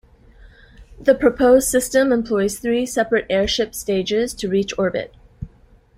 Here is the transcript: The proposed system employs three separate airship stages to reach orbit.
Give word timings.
The 0.99 1.13
proposed 1.13 1.69
system 1.69 2.11
employs 2.11 2.57
three 2.57 2.87
separate 2.87 3.27
airship 3.29 3.75
stages 3.75 4.33
to 4.33 4.49
reach 4.49 4.73
orbit. 4.79 5.13